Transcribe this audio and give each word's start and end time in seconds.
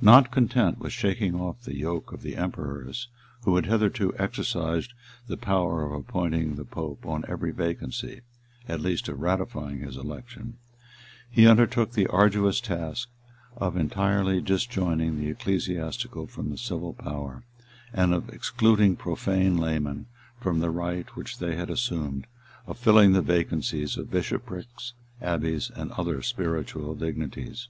Not 0.00 0.30
content 0.30 0.78
with 0.78 0.92
shaking 0.92 1.34
off 1.34 1.62
the 1.64 1.74
yoke 1.76 2.12
of 2.12 2.22
the 2.22 2.36
emperors, 2.36 3.08
who 3.42 3.56
had 3.56 3.66
hitherto 3.66 4.14
exercised 4.16 4.92
the 5.26 5.36
power 5.36 5.82
of 5.84 5.90
appointing 5.90 6.54
the 6.54 6.64
pope 6.64 7.04
on 7.04 7.24
every 7.26 7.50
vacancy, 7.50 8.20
at 8.68 8.80
least 8.80 9.08
of 9.08 9.18
ratifying 9.20 9.80
his 9.80 9.96
election, 9.96 10.58
he 11.28 11.48
undertook 11.48 11.90
the 11.90 12.06
arduous 12.06 12.60
task 12.60 13.08
of 13.56 13.76
entirely 13.76 14.40
disjoining 14.40 15.18
the 15.18 15.26
ecclesiastical 15.30 16.28
from 16.28 16.50
the 16.50 16.56
civil 16.56 16.92
power, 16.92 17.42
and 17.92 18.14
of 18.14 18.28
excluding 18.28 18.94
profane 18.94 19.56
laymen 19.58 20.06
from 20.40 20.60
the 20.60 20.70
right 20.70 21.16
which 21.16 21.38
they 21.38 21.56
had 21.56 21.68
assumed, 21.68 22.28
of 22.68 22.78
filling 22.78 23.12
the 23.12 23.22
vacancies 23.22 23.96
of 23.96 24.08
bishoprics, 24.08 24.92
abbeys, 25.20 25.68
and 25.74 25.90
other 25.94 26.22
spiritual 26.22 26.94
dignities. 26.94 27.66